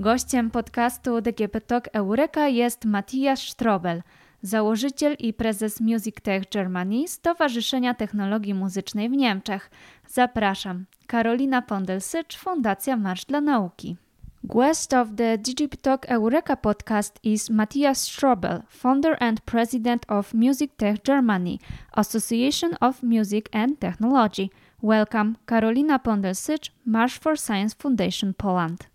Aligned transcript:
Gościem 0.00 0.50
podcastu 0.50 1.20
DGP 1.20 1.60
Talk 1.60 1.88
Eureka 1.92 2.48
jest 2.48 2.84
Matthias 2.84 3.40
Strobel, 3.40 4.02
założyciel 4.42 5.16
i 5.18 5.32
prezes 5.32 5.80
Music 5.80 6.16
Tech 6.22 6.42
Germany 6.52 7.08
Stowarzyszenia 7.08 7.94
Technologii 7.94 8.54
Muzycznej 8.54 9.08
w 9.08 9.12
Niemczech. 9.12 9.70
Zapraszam. 10.08 10.84
Karolina 11.06 11.62
Pondelsycz, 11.62 12.36
Fundacja 12.36 12.96
Marsz 12.96 13.24
dla 13.24 13.40
Nauki. 13.40 13.96
Guest 14.44 14.94
of 14.94 15.08
the 15.16 15.38
DGP 15.38 15.76
Talk 15.76 16.06
Eureka 16.06 16.56
podcast 16.56 17.20
is 17.22 17.50
Matthias 17.50 18.02
Strobel, 18.02 18.62
founder 18.68 19.16
and 19.20 19.40
president 19.40 20.02
of 20.08 20.34
Music 20.34 20.70
Tech 20.76 21.02
Germany, 21.06 21.58
Association 21.92 22.70
of 22.80 23.02
Music 23.02 23.48
and 23.52 23.78
Technology. 23.78 24.50
Welcome, 24.82 25.34
Karolina 25.46 25.98
Pondelsycz, 25.98 26.72
Marsh 26.86 27.18
for 27.18 27.38
Science 27.38 27.76
Foundation 27.78 28.34
Poland. 28.34 28.89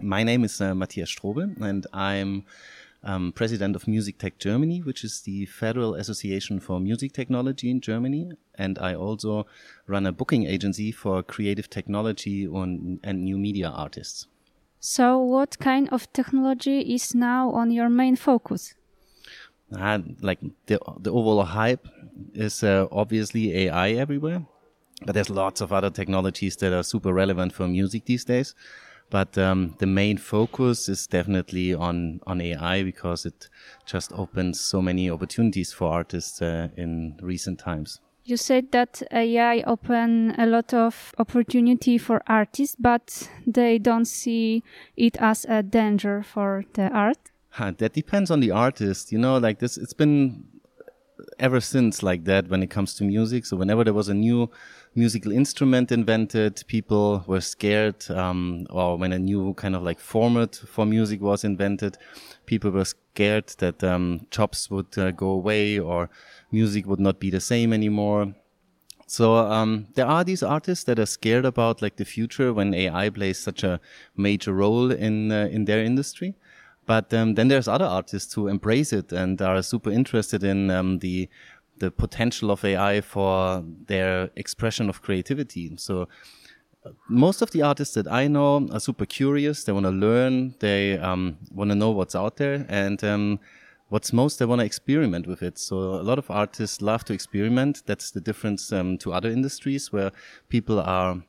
My 0.00 0.24
name 0.24 0.44
is 0.44 0.60
uh, 0.60 0.74
Matthias 0.74 1.14
Strobel, 1.14 1.60
and 1.60 1.86
I'm 1.92 2.44
um, 3.04 3.32
president 3.32 3.76
of 3.76 3.86
Music 3.86 4.18
Tech 4.18 4.38
Germany, 4.38 4.80
which 4.80 5.04
is 5.04 5.20
the 5.20 5.46
Federal 5.46 5.94
Association 5.94 6.58
for 6.58 6.80
Music 6.80 7.12
Technology 7.12 7.70
in 7.70 7.80
Germany. 7.80 8.32
And 8.56 8.78
I 8.78 8.94
also 8.94 9.46
run 9.86 10.06
a 10.06 10.12
booking 10.12 10.46
agency 10.46 10.90
for 10.90 11.22
creative 11.22 11.70
technology 11.70 12.46
on, 12.46 12.98
and 13.04 13.24
new 13.24 13.38
media 13.38 13.68
artists. 13.68 14.26
So, 14.80 15.18
what 15.18 15.58
kind 15.58 15.88
of 15.90 16.12
technology 16.12 16.80
is 16.94 17.14
now 17.14 17.50
on 17.50 17.70
your 17.70 17.88
main 17.88 18.16
focus? 18.16 18.74
Uh, 19.74 20.00
like 20.20 20.40
the, 20.66 20.78
the 20.98 21.10
overall 21.10 21.44
hype 21.44 21.86
is 22.34 22.62
uh, 22.62 22.86
obviously 22.92 23.56
AI 23.56 23.90
everywhere, 23.92 24.44
but 25.06 25.14
there's 25.14 25.30
lots 25.30 25.60
of 25.60 25.72
other 25.72 25.90
technologies 25.90 26.56
that 26.56 26.72
are 26.72 26.82
super 26.82 27.12
relevant 27.12 27.52
for 27.52 27.66
music 27.66 28.04
these 28.04 28.24
days. 28.24 28.54
But 29.10 29.38
um, 29.38 29.76
the 29.78 29.86
main 29.86 30.18
focus 30.18 30.88
is 30.88 31.06
definitely 31.06 31.74
on 31.74 32.20
on 32.26 32.40
AI 32.40 32.82
because 32.82 33.26
it 33.26 33.48
just 33.86 34.12
opens 34.12 34.60
so 34.60 34.82
many 34.82 35.10
opportunities 35.10 35.72
for 35.72 35.92
artists 35.92 36.42
uh, 36.42 36.68
in 36.76 37.18
recent 37.22 37.58
times. 37.58 38.00
You 38.26 38.38
said 38.38 38.72
that 38.72 39.02
AI 39.12 39.62
open 39.66 40.34
a 40.38 40.46
lot 40.46 40.72
of 40.72 41.12
opportunity 41.18 41.98
for 41.98 42.22
artists, 42.26 42.74
but 42.78 43.28
they 43.46 43.78
don't 43.78 44.06
see 44.06 44.62
it 44.96 45.18
as 45.20 45.44
a 45.44 45.62
danger 45.62 46.22
for 46.22 46.64
the 46.72 46.88
art. 46.88 47.18
that 47.76 47.92
depends 47.92 48.30
on 48.30 48.40
the 48.40 48.50
artist. 48.50 49.12
You 49.12 49.18
know, 49.18 49.36
like 49.36 49.58
this, 49.58 49.76
it's 49.76 49.92
been 49.92 50.53
ever 51.38 51.60
since 51.60 52.02
like 52.02 52.24
that 52.24 52.48
when 52.48 52.62
it 52.62 52.70
comes 52.70 52.94
to 52.94 53.04
music. 53.04 53.46
So 53.46 53.56
whenever 53.56 53.84
there 53.84 53.94
was 53.94 54.08
a 54.08 54.14
new 54.14 54.50
musical 54.94 55.32
instrument 55.32 55.92
invented, 55.92 56.64
people 56.66 57.24
were 57.26 57.40
scared, 57.40 58.08
um, 58.10 58.66
or 58.70 58.96
when 58.96 59.12
a 59.12 59.18
new 59.18 59.54
kind 59.54 59.74
of 59.74 59.82
like 59.82 60.00
format 60.00 60.54
for 60.56 60.86
music 60.86 61.20
was 61.20 61.44
invented, 61.44 61.98
people 62.46 62.70
were 62.70 62.84
scared 62.84 63.48
that 63.58 63.82
um, 63.82 64.26
chops 64.30 64.70
would 64.70 64.96
uh, 64.98 65.10
go 65.10 65.28
away 65.28 65.78
or 65.78 66.10
music 66.50 66.86
would 66.86 67.00
not 67.00 67.20
be 67.20 67.30
the 67.30 67.40
same 67.40 67.72
anymore. 67.72 68.34
So 69.06 69.36
um, 69.36 69.86
there 69.94 70.06
are 70.06 70.24
these 70.24 70.42
artists 70.42 70.84
that 70.84 70.98
are 70.98 71.06
scared 71.06 71.44
about 71.44 71.82
like 71.82 71.96
the 71.96 72.04
future 72.04 72.52
when 72.52 72.72
AI 72.74 73.10
plays 73.10 73.38
such 73.38 73.62
a 73.62 73.80
major 74.16 74.52
role 74.52 74.90
in 74.90 75.30
uh, 75.30 75.48
in 75.50 75.66
their 75.66 75.84
industry. 75.84 76.34
But 76.86 77.12
um, 77.14 77.34
then 77.34 77.48
there's 77.48 77.68
other 77.68 77.84
artists 77.84 78.34
who 78.34 78.48
embrace 78.48 78.92
it 78.92 79.12
and 79.12 79.40
are 79.40 79.62
super 79.62 79.90
interested 79.90 80.44
in 80.44 80.70
um, 80.70 80.98
the 80.98 81.28
the 81.78 81.90
potential 81.90 82.50
of 82.50 82.64
AI 82.64 83.00
for 83.00 83.64
their 83.86 84.30
expression 84.36 84.88
of 84.88 85.02
creativity. 85.02 85.72
So 85.76 86.08
uh, 86.86 86.90
most 87.08 87.42
of 87.42 87.50
the 87.50 87.62
artists 87.62 87.94
that 87.94 88.06
I 88.06 88.28
know 88.28 88.68
are 88.72 88.80
super 88.80 89.06
curious. 89.06 89.64
They 89.64 89.72
want 89.72 89.86
to 89.86 89.90
learn. 89.90 90.54
They 90.60 90.98
um, 90.98 91.38
want 91.50 91.70
to 91.70 91.74
know 91.74 91.90
what's 91.90 92.14
out 92.14 92.36
there, 92.36 92.64
and 92.68 93.02
um, 93.02 93.40
what's 93.88 94.12
most 94.12 94.38
they 94.38 94.44
want 94.44 94.60
to 94.60 94.64
experiment 94.64 95.26
with 95.26 95.42
it. 95.42 95.58
So 95.58 95.76
a 95.76 96.04
lot 96.04 96.18
of 96.18 96.30
artists 96.30 96.80
love 96.80 97.04
to 97.06 97.12
experiment. 97.12 97.82
That's 97.86 98.10
the 98.10 98.20
difference 98.20 98.72
um, 98.72 98.98
to 98.98 99.12
other 99.12 99.30
industries 99.30 99.92
where 99.92 100.12
people 100.48 100.80
are 100.80 101.22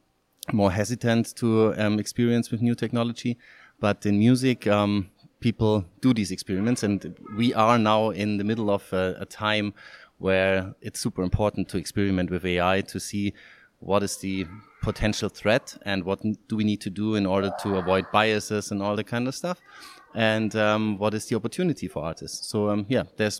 more 0.54 0.72
hesitant 0.72 1.36
to 1.38 1.74
um, 1.78 2.00
experience 2.00 2.52
with 2.52 2.62
new 2.62 2.76
technology. 2.76 3.38
But 3.80 4.06
in 4.06 4.20
music, 4.20 4.68
um, 4.68 5.10
people 5.46 5.86
do 6.02 6.12
these 6.12 6.32
experiments, 6.32 6.82
and 6.82 7.16
we 7.38 7.54
are 7.54 7.78
now 7.78 8.10
in 8.10 8.38
the 8.38 8.44
middle 8.44 8.72
of 8.72 8.84
a, 8.92 9.16
a 9.20 9.26
time 9.26 9.76
where 10.18 10.74
it's 10.82 11.00
super 11.00 11.22
important 11.22 11.70
to 11.70 11.78
experiment 11.78 12.32
with 12.32 12.44
AI 12.44 12.82
to 12.82 13.00
see 13.00 13.32
what 13.80 14.02
is 14.02 14.18
the 14.18 14.48
potential 14.82 15.30
threat 15.30 15.78
and 15.86 16.04
what 16.04 16.20
do 16.50 16.56
we 16.56 16.64
need 16.64 16.82
to 16.82 16.90
do 16.90 17.14
in 17.14 17.28
order 17.28 17.52
to 17.62 17.78
avoid 17.78 18.06
biases 18.12 18.72
and 18.72 18.82
all 18.82 18.96
that 18.96 19.06
kind 19.06 19.28
of 19.28 19.36
stuff. 19.36 19.62
And 20.16 20.56
um, 20.56 20.98
what 20.98 21.14
is 21.14 21.28
the 21.28 21.36
opportunity 21.36 21.88
for 21.88 22.04
artists? 22.04 22.48
So 22.48 22.70
um, 22.72 22.88
yeah 22.90 23.04
there's 23.18 23.40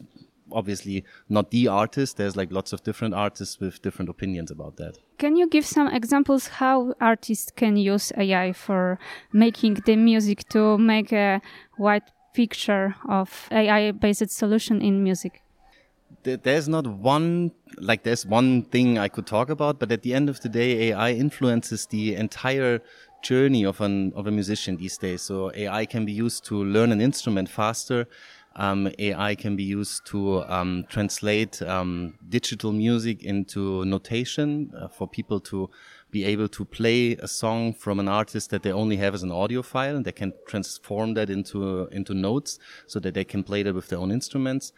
obviously 0.52 1.04
not 1.30 1.52
the 1.52 1.68
artist 1.68 2.18
there's 2.18 2.36
like 2.36 2.52
lots 2.52 2.74
of 2.74 2.84
different 2.84 3.14
artists 3.14 3.60
with 3.60 3.82
different 3.82 4.10
opinions 4.10 4.52
about 4.52 4.78
that 4.78 4.98
can 5.18 5.36
you 5.36 5.48
give 5.48 5.66
some 5.66 5.88
examples 5.88 6.48
how 6.48 6.94
artists 7.02 7.52
can 7.56 7.78
use 7.78 8.12
ai 8.18 8.54
for 8.54 9.00
making 9.34 9.76
the 9.86 9.96
music 9.96 10.48
to 10.50 10.78
make 10.78 11.12
a 11.12 11.42
wide 11.78 12.04
picture 12.34 12.96
of 13.10 13.48
ai 13.52 13.92
based 13.92 14.30
solution 14.30 14.82
in 14.82 15.04
music 15.04 15.42
there's 16.26 16.68
not 16.68 16.88
one 16.88 17.52
like 17.78 18.04
there's 18.04 18.26
one 18.26 18.64
thing 18.64 18.98
I 18.98 19.08
could 19.08 19.28
talk 19.28 19.50
about, 19.50 19.80
but 19.80 19.92
at 19.92 20.02
the 20.02 20.14
end 20.14 20.30
of 20.30 20.42
the 20.42 20.50
day, 20.50 20.90
AI 20.90 21.12
influences 21.12 21.86
the 21.86 22.16
entire 22.16 22.82
journey 23.22 23.66
of 23.66 23.82
an 23.82 24.14
of 24.16 24.28
a 24.28 24.32
musician 24.32 24.78
these 24.78 24.98
days. 24.98 25.22
So 25.22 25.52
AI 25.54 25.86
can 25.86 26.06
be 26.06 26.12
used 26.12 26.46
to 26.46 26.64
learn 26.64 26.92
an 26.92 27.02
instrument 27.02 27.50
faster. 27.50 28.08
Um, 28.58 28.90
AI 29.00 29.36
can 29.36 29.56
be 29.56 29.64
used 29.64 30.06
to 30.08 30.44
um, 30.46 30.86
translate 30.88 31.62
um, 31.62 32.14
digital 32.30 32.72
music 32.72 33.24
into 33.24 33.84
notation 33.84 34.72
uh, 34.78 34.88
for 34.88 35.08
people 35.08 35.40
to 35.42 35.70
be 36.12 36.24
able 36.24 36.48
to 36.48 36.64
play 36.64 37.18
a 37.18 37.28
song 37.28 37.74
from 37.74 38.00
an 38.00 38.08
artist 38.08 38.50
that 38.52 38.64
they 38.64 38.72
only 38.72 38.96
have 38.96 39.14
as 39.14 39.24
an 39.24 39.32
audio 39.32 39.62
file, 39.62 39.98
and 39.98 40.06
they 40.06 40.14
can 40.14 40.32
transform 40.48 41.14
that 41.16 41.30
into 41.30 41.88
into 41.88 42.14
notes 42.14 42.58
so 42.88 43.00
that 43.00 43.14
they 43.14 43.26
can 43.26 43.44
play 43.44 43.64
that 43.64 43.76
with 43.76 43.90
their 43.90 44.00
own 44.00 44.12
instruments. 44.12 44.72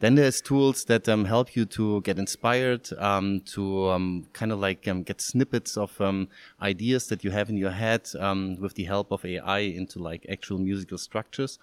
Then 0.00 0.14
there's 0.14 0.40
tools 0.40 0.86
that 0.86 1.08
um, 1.10 1.26
help 1.26 1.54
you 1.54 1.66
to 1.66 2.00
get 2.00 2.18
inspired, 2.18 2.88
um, 2.98 3.42
to 3.54 3.90
um, 3.90 4.26
kind 4.32 4.50
of 4.50 4.58
like 4.58 4.88
um, 4.88 5.02
get 5.02 5.20
snippets 5.20 5.76
of 5.76 6.00
um, 6.00 6.28
ideas 6.62 7.06
that 7.08 7.22
you 7.22 7.30
have 7.30 7.50
in 7.50 7.58
your 7.58 7.70
head 7.70 8.08
um, 8.18 8.56
with 8.58 8.74
the 8.74 8.84
help 8.84 9.12
of 9.12 9.24
AI 9.26 9.58
into 9.58 9.98
like 9.98 10.24
actual 10.30 10.58
musical 10.58 10.96
structures. 10.96 11.58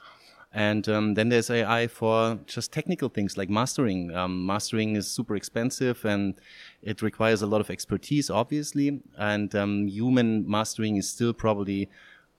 And 0.58 0.90
um, 0.90 1.14
then 1.14 1.30
there's 1.30 1.52
AI 1.52 1.86
for 1.86 2.40
just 2.48 2.74
technical 2.74 3.10
things 3.10 3.38
like 3.38 3.48
mastering. 3.48 4.16
Um, 4.16 4.44
mastering 4.44 4.96
is 4.96 5.06
super 5.08 5.36
expensive 5.36 6.04
and 6.04 6.34
it 6.82 7.04
requires 7.04 7.44
a 7.44 7.46
lot 7.46 7.62
of 7.62 7.70
expertise, 7.70 8.32
obviously. 8.32 9.00
And 9.20 9.54
um, 9.54 9.86
human 9.86 10.50
mastering 10.50 10.96
is 10.98 11.08
still 11.08 11.32
probably 11.32 11.90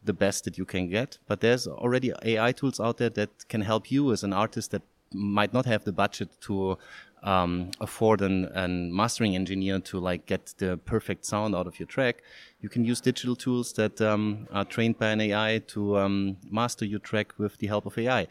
the 0.02 0.12
best 0.12 0.42
that 0.46 0.58
you 0.58 0.64
can 0.64 0.88
get. 0.88 1.18
But 1.28 1.40
there's 1.42 1.68
already 1.68 2.12
AI 2.24 2.50
tools 2.50 2.80
out 2.80 2.96
there 2.96 3.10
that 3.10 3.48
can 3.48 3.60
help 3.60 3.88
you 3.88 4.10
as 4.10 4.24
an 4.24 4.32
artist 4.32 4.72
that 4.72 4.82
might 5.14 5.52
not 5.52 5.66
have 5.66 5.84
the 5.84 5.92
budget 5.92 6.28
to 6.40 6.76
um, 7.22 7.70
afford 7.80 8.20
an, 8.20 8.46
an, 8.46 8.94
mastering 8.94 9.34
engineer 9.34 9.78
to 9.80 9.98
like 9.98 10.26
get 10.26 10.54
the 10.58 10.76
perfect 10.76 11.24
sound 11.24 11.54
out 11.54 11.66
of 11.66 11.78
your 11.78 11.86
track, 11.86 12.22
you 12.60 12.68
can 12.68 12.84
use 12.84 13.00
digital 13.00 13.36
tools 13.36 13.72
that 13.74 14.00
um, 14.00 14.46
are 14.52 14.64
trained 14.64 14.98
by 14.98 15.08
an 15.08 15.20
AI 15.20 15.62
to 15.68 15.98
um, 15.98 16.36
master 16.50 16.84
your 16.84 17.00
track 17.00 17.38
with 17.38 17.58
the 17.58 17.66
help 17.66 17.86
of 17.86 17.98
AI. 17.98 18.26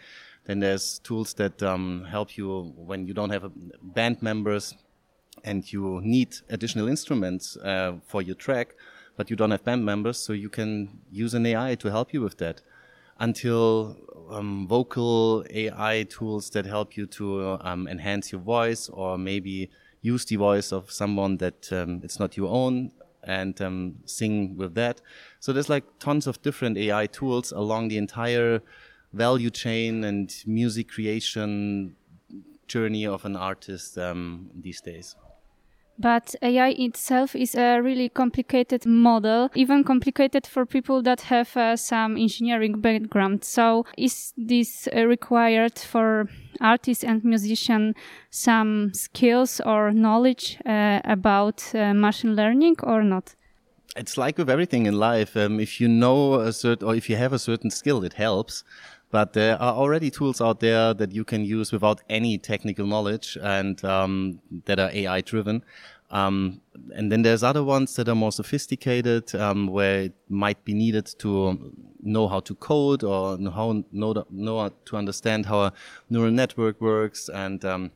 Then 0.45 0.59
there's 0.59 0.99
tools 0.99 1.33
that 1.35 1.61
um, 1.61 2.05
help 2.09 2.37
you 2.37 2.73
when 2.75 3.05
you 3.05 3.13
don't 3.13 3.29
have 3.29 3.43
a 3.43 3.51
band 3.81 4.21
members 4.21 4.75
and 5.43 5.71
you 5.71 5.99
need 6.03 6.35
additional 6.49 6.87
instruments 6.87 7.57
uh, 7.57 7.95
for 8.05 8.21
your 8.21 8.35
track, 8.35 8.75
but 9.17 9.29
you 9.29 9.35
don't 9.35 9.51
have 9.51 9.63
band 9.63 9.85
members, 9.85 10.17
so 10.17 10.33
you 10.33 10.49
can 10.49 10.99
use 11.11 11.33
an 11.33 11.45
AI 11.45 11.75
to 11.75 11.89
help 11.89 12.13
you 12.13 12.21
with 12.21 12.37
that 12.37 12.61
until 13.19 13.97
um, 14.29 14.67
vocal 14.67 15.45
AI 15.49 16.03
tools 16.09 16.49
that 16.51 16.65
help 16.65 16.97
you 16.97 17.05
to 17.07 17.57
um, 17.61 17.87
enhance 17.87 18.31
your 18.31 18.41
voice 18.41 18.89
or 18.89 19.17
maybe 19.17 19.69
use 20.01 20.25
the 20.25 20.35
voice 20.35 20.71
of 20.71 20.91
someone 20.91 21.37
that 21.37 21.71
um, 21.71 22.01
it's 22.03 22.19
not 22.19 22.37
your 22.37 22.49
own 22.49 22.91
and 23.23 23.61
um, 23.61 23.95
sing 24.05 24.55
with 24.57 24.73
that. 24.75 25.01
So 25.39 25.53
there's 25.53 25.69
like 25.69 25.83
tons 25.99 26.27
of 26.27 26.41
different 26.41 26.77
AI 26.77 27.07
tools 27.07 27.51
along 27.51 27.89
the 27.89 27.97
entire 27.97 28.61
value 29.13 29.49
chain 29.49 30.03
and 30.03 30.33
music 30.45 30.89
creation 30.89 31.95
journey 32.67 33.05
of 33.05 33.25
an 33.25 33.35
artist 33.35 33.97
um, 33.97 34.49
these 34.53 34.81
days. 34.81 35.15
But 35.99 36.35
AI 36.41 36.69
itself 36.77 37.35
is 37.35 37.55
a 37.55 37.79
really 37.81 38.09
complicated 38.09 38.85
model, 38.85 39.49
even 39.55 39.83
complicated 39.83 40.45
for 40.45 40.65
people 40.65 41.01
that 41.03 41.21
have 41.21 41.57
uh, 41.57 41.75
some 41.75 42.17
engineering 42.17 42.81
background. 42.81 43.43
So 43.43 43.85
is 43.97 44.33
this 44.37 44.87
uh, 44.95 45.05
required 45.05 45.79
for 45.79 46.29
artists 46.61 47.03
and 47.03 47.23
musicians 47.23 47.95
some 48.29 48.91
skills 48.93 49.59
or 49.65 49.91
knowledge 49.91 50.59
uh, 50.65 51.01
about 51.03 51.63
uh, 51.73 51.93
machine 51.93 52.35
learning 52.35 52.75
or 52.83 53.03
not? 53.03 53.35
it's 53.97 54.17
like 54.17 54.37
with 54.37 54.49
everything 54.49 54.85
in 54.85 54.97
life. 54.99 55.35
Um, 55.35 55.59
if 55.59 55.81
you 55.81 55.87
know 55.87 56.35
a 56.35 56.53
certain, 56.53 56.87
or 56.87 56.95
if 56.95 57.09
you 57.09 57.15
have 57.15 57.33
a 57.33 57.39
certain 57.39 57.71
skill, 57.71 58.03
it 58.03 58.13
helps. 58.13 58.63
But 59.09 59.33
there 59.33 59.61
are 59.61 59.73
already 59.73 60.11
tools 60.11 60.41
out 60.41 60.59
there 60.59 60.93
that 60.93 61.11
you 61.13 61.23
can 61.23 61.45
use 61.45 61.71
without 61.71 62.01
any 62.09 62.37
technical 62.37 62.85
knowledge 62.85 63.37
and 63.41 63.83
um, 63.85 64.41
that 64.65 64.79
are 64.79 64.89
AI 64.91 65.21
driven. 65.21 65.63
Um, 66.09 66.61
and 66.93 67.11
then 67.11 67.21
there's 67.21 67.43
other 67.43 67.63
ones 67.63 67.95
that 67.95 68.07
are 68.07 68.15
more 68.15 68.31
sophisticated, 68.31 69.35
um, 69.35 69.67
where 69.67 70.03
it 70.03 70.13
might 70.29 70.63
be 70.63 70.73
needed 70.73 71.05
to 71.19 71.73
know 72.01 72.27
how 72.27 72.39
to 72.41 72.55
code 72.55 73.03
or 73.03 73.37
know 73.37 73.51
how 73.51 73.83
know, 73.91 74.25
know 74.29 74.69
to 74.85 74.97
understand 74.97 75.45
how 75.45 75.63
a 75.63 75.73
neural 76.09 76.31
network 76.31 76.79
works 76.79 77.29
and 77.29 77.65
um, 77.65 77.91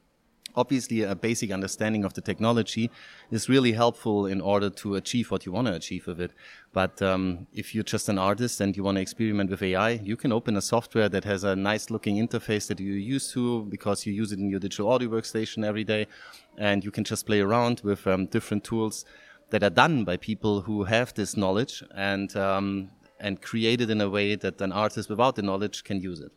obviously 0.56 1.04
a 1.04 1.16
basic 1.16 1.52
understanding 1.52 2.04
of 2.04 2.14
the 2.14 2.22
technology 2.22 2.90
is 3.30 3.50
really 3.50 3.74
helpful 3.74 4.26
in 4.26 4.42
order 4.42 4.70
to 4.70 4.96
achieve 4.96 5.32
what 5.32 5.46
you 5.46 5.52
want 5.52 5.68
to 5.68 5.74
achieve 5.74 6.08
with 6.08 6.20
it. 6.20 6.32
But 6.74 7.02
um, 7.02 7.48
if 7.54 7.74
you're 7.74 7.84
just 7.84 8.10
an 8.10 8.18
artist 8.18 8.62
and 8.62 8.76
you 8.76 8.84
want 8.84 8.98
to 8.98 9.02
experiment 9.02 9.50
with 9.50 9.62
AI, 9.62 9.92
you 9.92 10.16
can 10.16 10.32
open 10.32 10.56
a 10.58 10.62
software 10.62 11.10
that 11.10 11.24
has 11.24 11.44
a 11.44 11.56
nice 11.56 11.90
looking 11.90 12.16
interface 12.16 12.68
that 12.68 12.80
you're 12.80 12.96
used 12.96 13.32
to 13.34 13.64
because 13.66 14.06
you 14.06 14.14
use 14.14 14.32
it 14.32 14.40
in 14.40 14.50
your 14.50 14.60
digital 14.60 14.90
audio 14.90 15.10
workstation 15.10 15.66
every 15.66 15.84
day. 15.84 16.08
And 16.58 16.84
you 16.84 16.92
can 16.92 17.04
just 17.04 17.26
play 17.26 17.42
around 17.42 17.82
with 17.84 18.06
um, 18.08 18.26
different 18.26 18.64
tools 18.64 19.06
that 19.50 19.64
are 19.64 19.70
done 19.70 20.04
by 20.04 20.18
people 20.18 20.62
who 20.62 20.84
have 20.86 21.14
this 21.14 21.36
knowledge 21.36 21.84
and, 21.96 22.36
um, 22.36 22.90
and 23.20 23.42
created 23.42 23.90
in 23.90 24.02
a 24.02 24.10
way 24.10 24.36
that 24.36 24.62
an 24.62 24.72
artist 24.72 25.10
without 25.10 25.36
the 25.36 25.42
knowledge 25.42 25.84
can 25.84 26.00
use 26.00 26.22
it. 26.22 26.32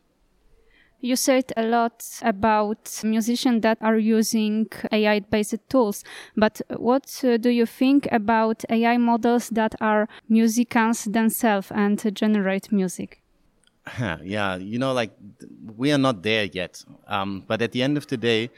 You 1.00 1.16
said 1.16 1.52
a 1.56 1.64
lot 1.64 2.02
about 2.22 3.00
musicians 3.04 3.60
that 3.62 3.78
are 3.82 3.98
using 3.98 4.68
AI 4.90 5.20
based 5.20 5.58
tools, 5.68 6.02
but 6.36 6.62
what 6.76 7.20
uh, 7.24 7.36
do 7.36 7.50
you 7.50 7.66
think 7.66 8.08
about 8.10 8.64
AI 8.70 8.96
models 8.96 9.50
that 9.50 9.74
are 9.80 10.08
musicians 10.28 11.04
themselves 11.04 11.70
and 11.70 11.98
generate 12.16 12.72
music? 12.72 13.20
yeah, 14.22 14.56
you 14.56 14.78
know, 14.78 14.92
like 14.92 15.12
we 15.76 15.92
are 15.92 15.98
not 15.98 16.22
there 16.22 16.44
yet. 16.44 16.82
Um, 17.06 17.44
but 17.46 17.60
at 17.60 17.72
the 17.72 17.82
end 17.82 17.96
of 17.96 18.06
the 18.06 18.16
day, 18.16 18.50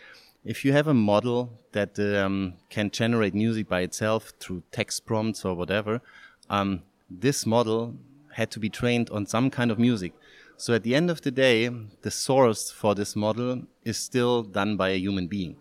if 0.44 0.64
you 0.64 0.72
have 0.72 0.86
a 0.86 0.94
model 0.94 1.50
that 1.72 1.98
um, 1.98 2.54
can 2.70 2.90
generate 2.90 3.34
music 3.34 3.68
by 3.68 3.80
itself 3.80 4.32
through 4.38 4.62
text 4.70 5.04
prompts 5.04 5.44
or 5.44 5.54
whatever, 5.54 6.00
um, 6.48 6.82
this 7.10 7.44
model 7.44 7.96
had 8.34 8.50
to 8.52 8.60
be 8.60 8.68
trained 8.68 9.10
on 9.10 9.26
some 9.26 9.50
kind 9.50 9.70
of 9.70 9.78
music. 9.78 10.12
So 10.58 10.74
at 10.74 10.82
the 10.82 10.94
end 10.94 11.10
of 11.10 11.20
the 11.20 11.30
day, 11.30 11.68
the 12.02 12.10
source 12.10 12.70
for 12.70 12.94
this 12.94 13.14
model 13.14 13.62
is 13.84 13.98
still 13.98 14.42
done 14.42 14.76
by 14.76 14.90
a 14.90 14.98
human 14.98 15.26
being. 15.26 15.56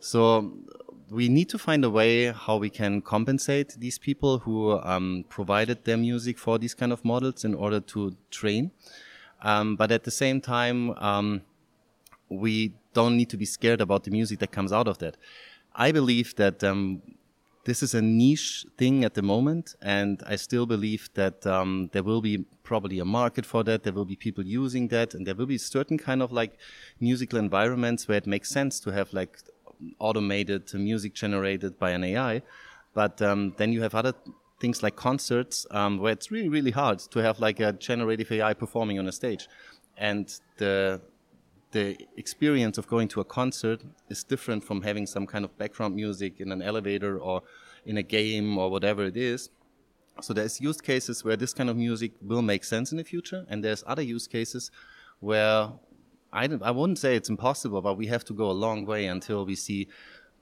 So 0.00 0.52
we 1.10 1.28
need 1.28 1.48
to 1.50 1.58
find 1.58 1.84
a 1.84 1.90
way 1.90 2.26
how 2.26 2.56
we 2.58 2.68
can 2.68 3.00
compensate 3.00 3.76
these 3.78 3.98
people 3.98 4.38
who 4.38 4.78
um, 4.80 5.24
provided 5.28 5.84
their 5.84 5.96
music 5.96 6.38
for 6.38 6.58
these 6.58 6.74
kind 6.74 6.92
of 6.92 7.04
models 7.04 7.44
in 7.44 7.54
order 7.54 7.80
to 7.80 8.16
train. 8.30 8.70
Um, 9.42 9.76
but 9.76 9.90
at 9.90 10.04
the 10.04 10.10
same 10.10 10.40
time, 10.40 10.90
um, 10.98 11.42
we 12.28 12.72
don't 12.92 13.16
need 13.16 13.30
to 13.30 13.36
be 13.36 13.44
scared 13.44 13.80
about 13.80 14.04
the 14.04 14.10
music 14.10 14.38
that 14.40 14.50
comes 14.50 14.72
out 14.72 14.88
of 14.88 14.98
that. 14.98 15.16
I 15.74 15.92
believe 15.92 16.36
that 16.36 16.62
um, 16.62 17.02
this 17.64 17.82
is 17.82 17.94
a 17.94 18.02
niche 18.02 18.66
thing 18.76 19.04
at 19.04 19.14
the 19.14 19.22
moment, 19.22 19.74
and 19.80 20.22
I 20.26 20.36
still 20.36 20.66
believe 20.66 21.08
that 21.14 21.46
um, 21.46 21.88
there 21.92 22.02
will 22.02 22.20
be 22.20 22.44
probably 22.62 22.98
a 22.98 23.04
market 23.04 23.46
for 23.46 23.64
that. 23.64 23.82
There 23.82 23.92
will 23.92 24.04
be 24.04 24.16
people 24.16 24.44
using 24.44 24.88
that, 24.88 25.14
and 25.14 25.26
there 25.26 25.34
will 25.34 25.46
be 25.46 25.58
certain 25.58 25.96
kind 25.96 26.22
of 26.22 26.30
like 26.30 26.58
musical 27.00 27.38
environments 27.38 28.06
where 28.06 28.18
it 28.18 28.26
makes 28.26 28.50
sense 28.50 28.80
to 28.80 28.90
have 28.90 29.12
like 29.12 29.38
automated 29.98 30.72
music 30.74 31.14
generated 31.14 31.78
by 31.78 31.90
an 31.90 32.04
AI. 32.04 32.42
But 32.92 33.20
um, 33.22 33.54
then 33.56 33.72
you 33.72 33.82
have 33.82 33.94
other 33.94 34.14
things 34.60 34.82
like 34.82 34.96
concerts 34.96 35.66
um, 35.70 35.98
where 35.98 36.12
it's 36.12 36.30
really 36.30 36.48
really 36.48 36.70
hard 36.70 36.98
to 36.98 37.18
have 37.18 37.40
like 37.40 37.60
a 37.60 37.72
generative 37.72 38.30
AI 38.30 38.54
performing 38.54 38.98
on 38.98 39.08
a 39.08 39.12
stage, 39.12 39.48
and 39.96 40.38
the 40.58 41.00
the 41.74 41.98
experience 42.16 42.78
of 42.78 42.86
going 42.86 43.08
to 43.08 43.20
a 43.20 43.24
concert 43.24 43.82
is 44.08 44.22
different 44.22 44.62
from 44.62 44.80
having 44.82 45.06
some 45.06 45.26
kind 45.26 45.44
of 45.44 45.58
background 45.58 45.94
music 45.96 46.40
in 46.40 46.52
an 46.52 46.62
elevator 46.62 47.18
or 47.18 47.42
in 47.84 47.98
a 47.98 48.02
game 48.02 48.56
or 48.56 48.70
whatever 48.70 49.04
it 49.04 49.16
is. 49.16 49.50
So 50.20 50.32
there's 50.32 50.60
use 50.60 50.80
cases 50.80 51.24
where 51.24 51.36
this 51.36 51.52
kind 51.52 51.68
of 51.68 51.76
music 51.76 52.12
will 52.22 52.42
make 52.42 52.62
sense 52.62 52.92
in 52.92 52.98
the 52.98 53.04
future, 53.04 53.44
and 53.48 53.64
there's 53.64 53.82
other 53.88 54.02
use 54.02 54.28
cases 54.28 54.70
where 55.18 55.72
I, 56.32 56.48
I 56.62 56.70
wouldn't 56.70 57.00
say 57.00 57.16
it's 57.16 57.28
impossible, 57.28 57.82
but 57.82 57.94
we 57.94 58.06
have 58.06 58.24
to 58.26 58.32
go 58.32 58.48
a 58.50 58.58
long 58.66 58.86
way 58.86 59.06
until 59.06 59.44
we 59.44 59.56
see 59.56 59.88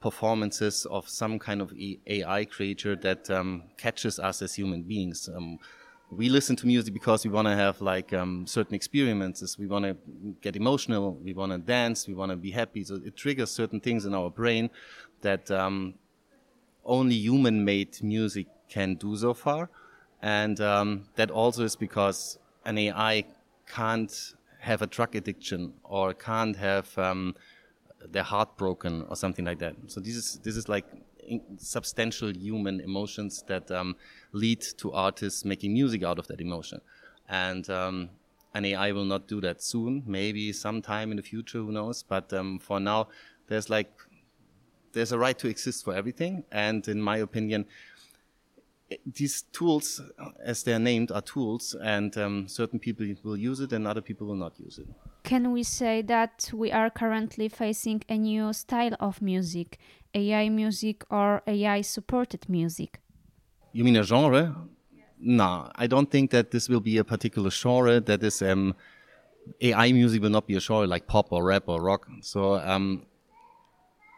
performances 0.01 0.85
of 0.85 1.09
some 1.09 1.39
kind 1.39 1.61
of 1.61 1.73
AI 2.05 2.45
creature 2.45 2.95
that 2.97 3.27
um, 3.31 3.63
catches 3.77 4.19
us 4.19 4.43
as 4.43 4.53
human 4.53 4.83
beings. 4.83 5.27
Um, 5.35 5.57
we 6.17 6.29
listen 6.29 6.55
to 6.57 6.67
music 6.67 6.93
because 6.93 7.23
we 7.25 7.31
want 7.31 7.47
to 7.47 7.55
have 7.55 7.81
like 7.81 8.13
um, 8.13 8.45
certain 8.47 8.75
experiences. 8.75 9.57
We 9.57 9.67
want 9.67 9.85
to 9.85 9.97
get 10.41 10.55
emotional. 10.55 11.15
We 11.15 11.33
want 11.33 11.51
to 11.51 11.57
dance. 11.57 12.07
We 12.07 12.13
want 12.13 12.31
to 12.31 12.35
be 12.35 12.51
happy. 12.51 12.83
So 12.83 12.95
it 12.95 13.15
triggers 13.15 13.51
certain 13.51 13.79
things 13.79 14.05
in 14.05 14.13
our 14.13 14.29
brain 14.29 14.69
that 15.21 15.49
um, 15.51 15.95
only 16.85 17.15
human-made 17.15 18.01
music 18.03 18.47
can 18.69 18.95
do 18.95 19.15
so 19.15 19.33
far, 19.33 19.69
and 20.21 20.59
um, 20.59 21.05
that 21.15 21.31
also 21.31 21.63
is 21.63 21.75
because 21.75 22.37
an 22.65 22.77
AI 22.77 23.25
can't 23.67 24.33
have 24.59 24.81
a 24.81 24.87
drug 24.87 25.15
addiction 25.15 25.73
or 25.83 26.13
can't 26.13 26.55
have 26.55 26.97
um, 26.97 27.35
their 28.11 28.23
heart 28.23 28.57
broken 28.57 29.05
or 29.09 29.15
something 29.15 29.45
like 29.45 29.59
that. 29.59 29.75
So 29.87 29.99
this 29.99 30.15
is 30.15 30.39
this 30.43 30.57
is 30.57 30.67
like 30.67 30.85
substantial 31.57 32.31
human 32.35 32.81
emotions 32.81 33.43
that 33.47 33.71
um, 33.71 33.95
lead 34.33 34.61
to 34.77 34.91
artists 34.91 35.45
making 35.45 35.73
music 35.73 36.03
out 36.03 36.19
of 36.19 36.27
that 36.27 36.41
emotion. 36.41 36.81
And 37.29 37.69
um, 37.69 38.09
an 38.53 38.65
AI 38.65 38.91
will 38.91 39.05
not 39.05 39.27
do 39.27 39.39
that 39.41 39.63
soon, 39.63 40.03
maybe 40.05 40.51
sometime 40.51 41.11
in 41.11 41.17
the 41.17 41.23
future, 41.23 41.59
who 41.59 41.71
knows. 41.71 42.03
But 42.03 42.33
um, 42.33 42.59
for 42.59 42.79
now, 42.79 43.07
there's 43.47 43.69
like 43.69 43.91
there's 44.91 45.11
a 45.11 45.17
right 45.17 45.37
to 45.39 45.47
exist 45.47 45.83
for 45.83 45.93
everything. 45.95 46.43
And 46.51 46.87
in 46.87 47.01
my 47.01 47.17
opinion, 47.17 47.65
these 49.05 49.43
tools, 49.51 50.01
as 50.43 50.63
they're 50.63 50.79
named, 50.79 51.11
are 51.11 51.21
tools, 51.21 51.75
and 51.81 52.15
um, 52.17 52.47
certain 52.47 52.79
people 52.79 53.07
will 53.23 53.37
use 53.37 53.59
it 53.59 53.73
and 53.73 53.87
other 53.87 54.01
people 54.01 54.27
will 54.27 54.35
not 54.35 54.59
use 54.59 54.77
it. 54.77 54.87
Can 55.23 55.51
we 55.51 55.63
say 55.63 56.01
that 56.03 56.51
we 56.53 56.71
are 56.71 56.89
currently 56.89 57.47
facing 57.49 58.03
a 58.09 58.17
new 58.17 58.53
style 58.53 58.95
of 58.99 59.21
music, 59.21 59.79
AI 60.13 60.49
music 60.49 61.03
or 61.09 61.41
AI 61.47 61.81
supported 61.81 62.47
music? 62.49 62.99
You 63.73 63.83
mean 63.83 63.95
a 63.95 64.03
genre? 64.03 64.55
No, 65.19 65.71
I 65.75 65.87
don't 65.87 66.09
think 66.09 66.31
that 66.31 66.51
this 66.51 66.69
will 66.69 66.79
be 66.79 66.97
a 66.97 67.03
particular 67.03 67.49
genre. 67.49 67.99
That 67.99 68.23
is, 68.23 68.41
um, 68.41 68.75
AI 69.61 69.91
music 69.91 70.21
will 70.21 70.29
not 70.29 70.47
be 70.47 70.55
a 70.55 70.59
genre 70.59 70.87
like 70.87 71.07
pop 71.07 71.31
or 71.31 71.43
rap 71.43 71.63
or 71.67 71.81
rock. 71.81 72.07
So, 72.21 72.55
um, 72.55 73.05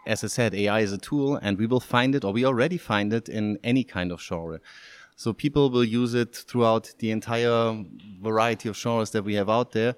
as 0.06 0.24
I 0.24 0.28
said, 0.28 0.54
AI 0.54 0.82
is 0.82 0.92
a 0.92 0.98
tool, 0.98 1.38
and 1.42 1.58
we 1.58 1.66
will 1.66 1.80
find 1.80 2.14
it, 2.16 2.24
or 2.24 2.32
we 2.32 2.46
already 2.46 2.78
find 2.78 3.12
it 3.14 3.28
in 3.30 3.58
any 3.64 3.84
kind 3.84 4.12
of 4.12 4.22
genre. 4.22 4.60
So 5.16 5.32
people 5.32 5.70
will 5.70 5.84
use 5.84 6.14
it 6.14 6.36
throughout 6.36 6.94
the 7.00 7.12
entire 7.12 7.84
variety 8.22 8.70
of 8.70 8.78
genres 8.78 9.12
that 9.12 9.24
we 9.24 9.36
have 9.36 9.50
out 9.50 9.72
there 9.72 9.96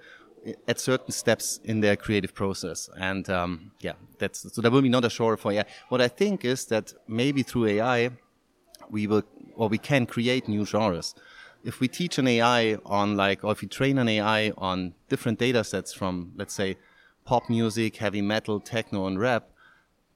at 0.68 0.80
certain 0.80 1.12
steps 1.12 1.60
in 1.64 1.82
their 1.82 1.96
creative 1.96 2.34
process. 2.34 2.90
And 2.98 3.30
um, 3.30 3.72
yeah, 3.82 3.94
that's 4.20 4.54
so 4.54 4.62
there 4.62 4.72
will 4.72 4.84
be 4.84 4.90
not 4.90 5.04
a 5.04 5.10
short 5.10 5.40
for 5.40 5.52
AI. 5.52 5.66
What 5.90 6.02
I 6.02 6.08
think 6.08 6.46
is 6.46 6.66
that 6.66 6.94
maybe 7.08 7.44
through 7.44 7.66
AI, 7.66 8.12
we 8.90 9.08
will 9.08 9.24
or 9.58 9.68
we 9.68 9.78
can 9.78 10.06
create 10.06 10.48
new 10.48 10.66
genres. 10.66 11.14
If 11.64 11.80
we 11.80 11.88
teach 11.88 12.18
an 12.18 12.28
AI 12.28 12.78
on 12.86 13.18
like, 13.18 13.44
or 13.44 13.52
if 13.52 13.62
we 13.62 13.68
train 13.68 13.98
an 13.98 14.08
AI 14.08 14.52
on 14.58 14.94
different 15.10 15.40
data 15.40 15.64
sets 15.64 15.94
from, 15.94 16.32
let's 16.38 16.54
say, 16.54 16.78
pop 17.26 17.50
music, 17.50 17.98
heavy 17.98 18.22
metal, 18.22 18.60
techno, 18.60 19.08
and 19.08 19.20
rap, 19.20 19.50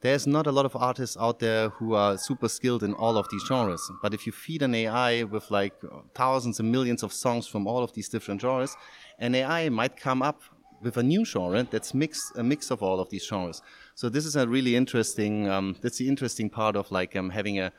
there's 0.02 0.26
not 0.26 0.48
a 0.48 0.52
lot 0.52 0.66
of 0.66 0.76
artists 0.76 1.16
out 1.20 1.40
there 1.40 1.70
who 1.70 1.94
are 1.94 2.18
super 2.18 2.50
skilled 2.50 2.84
in 2.84 2.94
all 2.94 3.18
of 3.18 3.28
these 3.30 3.44
genres. 3.48 3.92
But 4.02 4.14
if 4.14 4.26
you 4.26 4.32
feed 4.32 4.62
an 4.64 4.74
AI 4.74 5.24
with 5.24 5.52
like 5.52 5.74
thousands 6.16 6.60
and 6.60 6.72
millions 6.72 7.04
of 7.04 7.14
songs 7.14 7.48
from 7.48 7.68
all 7.68 7.84
of 7.84 7.94
these 7.94 8.10
different 8.10 8.42
genres, 8.42 8.76
an 9.20 9.36
AI 9.36 9.70
might 9.70 9.98
come 9.98 10.22
up 10.22 10.42
with 10.82 10.98
a 10.98 11.04
new 11.04 11.24
genre 11.24 11.68
that's 11.70 11.94
a 11.94 12.44
mix 12.44 12.72
of 12.72 12.82
all 12.82 13.00
of 13.00 13.10
these 13.10 13.26
genres. 13.26 13.62
So 13.94 14.10
this 14.10 14.26
is 14.26 14.36
a 14.36 14.48
really 14.48 14.76
interesting. 14.76 15.48
Um, 15.48 15.76
that's 15.82 16.00
the 16.00 16.08
interesting 16.08 16.50
part 16.50 16.76
of 16.76 16.92
like 16.92 17.16
um, 17.16 17.30
having 17.30 17.60
a, 17.60 17.72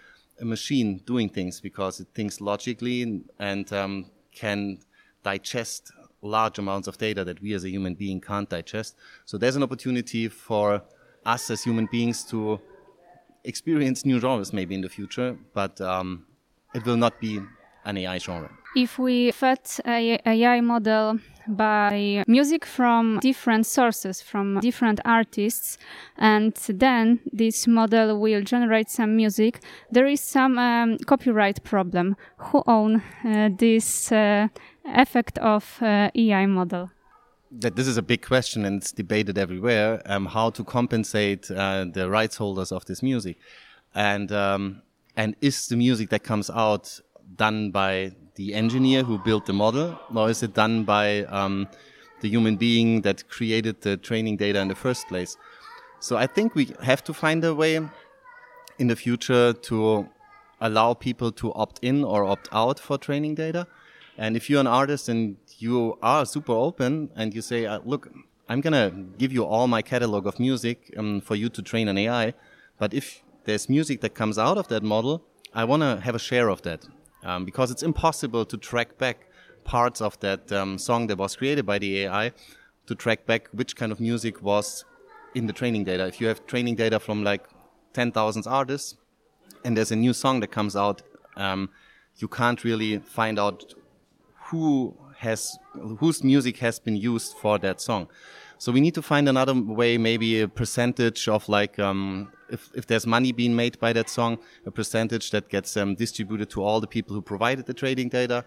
a, 0.43 0.45
machine 0.45 1.01
doing 1.07 1.29
things 1.29 1.61
because 1.61 2.01
it 2.01 2.09
thinks 2.15 2.41
logically 2.41 3.23
and, 3.39 3.73
um, 3.73 4.11
can 4.33 4.79
digest 5.23 5.93
large 6.23 6.59
amounts 6.59 6.89
of 6.89 6.99
data 6.99 7.25
that 7.25 7.41
we 7.43 7.53
as 7.55 7.65
a 7.65 7.71
human 7.71 7.95
being 7.95 8.21
can't 8.21 8.49
digest. 8.49 8.97
So 9.25 9.39
there's 9.39 9.57
an 9.57 9.63
opportunity 9.63 10.29
for 10.29 10.83
us 11.25 11.51
as 11.51 11.63
human 11.63 11.87
beings 11.91 12.25
to 12.25 12.61
experience 13.45 14.05
new 14.05 14.21
genres 14.21 14.53
maybe 14.53 14.75
in 14.75 14.81
the 14.81 14.89
future, 14.89 15.37
but 15.53 15.81
um, 15.81 16.27
it 16.75 16.85
will 16.87 16.97
not 16.97 17.21
be 17.21 17.41
an 17.85 17.97
AI 17.99 18.19
genre. 18.19 18.51
If 18.75 18.99
we 18.99 19.33
fed 19.33 19.61
a 19.87 20.19
AI 20.25 20.61
model 20.61 21.19
by 21.47 22.25
music 22.27 22.65
from 22.65 23.19
different 23.21 23.67
sources, 23.67 24.23
from 24.23 24.61
different 24.61 25.01
artists, 25.05 25.77
and 26.17 26.55
then 26.69 27.21
this 27.33 27.67
model 27.67 28.19
will 28.19 28.43
generate 28.43 28.89
some 28.89 29.15
music, 29.17 29.61
there 29.91 30.07
is 30.07 30.21
some 30.21 30.59
um, 30.59 30.99
copyright 31.07 31.63
problem. 31.65 32.17
Who 32.37 32.63
own 32.67 33.03
uh, 33.25 33.51
this 33.59 34.11
uh, 34.11 34.49
effect 34.85 35.39
of 35.39 35.79
uh, 35.83 36.11
AI 36.15 36.47
model? 36.47 36.91
that 37.55 37.77
this 37.77 37.87
is 37.87 37.99
a 37.99 38.03
big 38.03 38.23
question 38.23 38.65
and 38.65 38.81
it's 38.81 38.93
debated 38.93 39.37
everywhere 39.37 40.01
um, 40.07 40.25
how 40.25 40.49
to 40.49 40.65
compensate 40.65 41.51
uh, 41.51 41.85
the 41.93 42.09
rights 42.09 42.37
holders 42.37 42.73
of 42.73 42.85
this 42.87 43.03
music 43.03 43.37
and 43.95 44.33
um, 44.33 44.81
and 45.17 45.37
is 45.41 45.69
the 45.69 45.77
music 45.77 46.09
that 46.09 46.25
comes 46.25 46.49
out 46.49 46.99
done 47.37 47.71
by 47.71 48.13
the 48.35 48.55
engineer 48.55 49.03
who 49.03 49.19
built 49.19 49.47
the 49.47 49.53
model 49.53 49.99
or 50.15 50.31
is 50.31 50.43
it 50.43 50.55
done 50.55 50.85
by 50.85 51.25
um, 51.25 51.69
the 52.21 52.29
human 52.29 52.57
being 52.57 53.03
that 53.03 53.29
created 53.29 53.81
the 53.83 53.97
training 53.97 54.37
data 54.37 54.61
in 54.61 54.69
the 54.69 54.75
first 54.75 55.07
place 55.09 55.37
so 56.01 56.17
i 56.17 56.27
think 56.27 56.55
we 56.55 56.73
have 56.83 57.03
to 57.05 57.13
find 57.13 57.45
a 57.45 57.55
way 57.55 57.81
in 58.79 58.87
the 58.89 58.97
future 58.97 59.53
to 59.53 60.09
allow 60.61 60.95
people 60.95 61.31
to 61.33 61.53
opt 61.55 61.79
in 61.83 62.05
or 62.05 62.25
opt 62.25 62.49
out 62.53 62.79
for 62.79 62.97
training 62.97 63.35
data 63.35 63.67
and 64.19 64.37
if 64.37 64.51
you're 64.51 64.61
an 64.61 64.67
artist 64.67 65.09
and 65.09 65.37
you 65.59 65.99
are 66.03 66.27
super 66.27 66.53
open 66.53 67.11
and 67.17 67.35
you 67.35 67.41
say, 67.41 67.67
uh, 67.67 67.81
look, 67.85 68.13
I'm 68.49 68.61
going 68.61 68.73
to 68.73 68.95
give 69.19 69.33
you 69.33 69.45
all 69.45 69.67
my 69.67 69.81
catalog 69.81 70.27
of 70.27 70.39
music 70.39 70.93
um, 70.97 71.21
for 71.21 71.35
you 71.35 71.49
to 71.49 71.63
train 71.63 71.89
an 71.89 71.97
AI. 71.97 72.35
But 72.79 72.93
if 72.93 73.23
there's 73.45 73.69
music 73.69 74.01
that 74.03 74.15
comes 74.15 74.39
out 74.39 74.59
of 74.59 74.69
that 74.69 74.83
model, 74.83 75.25
I 75.55 75.65
want 75.65 75.83
to 75.83 76.01
have 76.01 76.15
a 76.15 76.19
share 76.19 76.49
of 76.49 76.63
that 76.63 76.85
um, 77.23 77.45
because 77.45 77.71
it's 77.71 77.83
impossible 77.83 78.45
to 78.45 78.57
track 78.57 78.99
back 78.99 79.27
parts 79.65 80.01
of 80.01 80.19
that 80.21 80.51
um, 80.53 80.79
song 80.79 81.07
that 81.07 81.19
was 81.19 81.37
created 81.37 81.65
by 81.65 81.79
the 81.79 82.05
AI 82.05 82.33
to 82.87 82.95
track 82.95 83.27
back 83.27 83.49
which 83.53 83.77
kind 83.77 83.93
of 83.93 84.01
music 84.01 84.43
was 84.43 84.85
in 85.35 85.47
the 85.47 85.53
training 85.53 85.85
data. 85.85 86.07
If 86.07 86.21
you 86.21 86.27
have 86.27 86.47
training 86.47 86.77
data 86.77 86.99
from 86.99 87.23
like 87.25 87.45
10,000 87.95 88.47
artists 88.47 88.97
and 89.65 89.77
there's 89.77 89.93
a 89.93 89.97
new 89.97 90.13
song 90.13 90.41
that 90.41 90.49
comes 90.49 90.77
out, 90.77 91.03
um, 91.37 91.71
you 92.17 92.29
can't 92.29 92.63
really 92.65 92.99
find 92.99 93.39
out 93.39 93.75
who 94.47 94.97
has 95.19 95.57
whose 96.01 96.23
music 96.25 96.59
has 96.59 96.79
been 96.79 96.97
used 96.97 97.35
for 97.35 97.59
that 97.59 97.81
song. 97.81 98.09
So 98.59 98.71
we 98.71 98.81
need 98.81 98.95
to 98.95 99.03
find 99.03 99.29
another 99.29 99.55
way, 99.55 99.99
maybe 99.99 100.41
a 100.41 100.49
percentage 100.49 101.29
of 101.29 101.49
like 101.49 101.79
um, 101.79 102.33
if 102.53 102.71
if 102.75 102.87
there's 102.87 103.07
money 103.07 103.33
being 103.33 103.55
made 103.57 103.79
by 103.79 103.93
that 103.93 104.09
song, 104.09 104.39
a 104.67 104.71
percentage 104.71 105.31
that 105.31 105.49
gets 105.49 105.77
um, 105.77 105.95
distributed 105.95 106.49
to 106.51 106.63
all 106.63 106.81
the 106.81 106.87
people 106.87 107.15
who 107.15 107.23
provided 107.23 107.67
the 107.67 107.75
training 107.75 108.09
data. 108.11 108.45